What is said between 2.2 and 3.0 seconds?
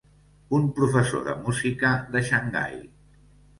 Xangai.